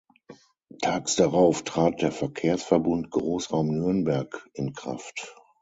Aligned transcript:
Tags 0.81 1.15
darauf 1.15 1.61
trat 1.63 2.01
der 2.01 2.11
Verkehrsverbund 2.11 3.11
Großraum 3.11 3.67
Nürnberg 3.67 4.49
in 4.53 4.73
Kraft. 4.73 5.35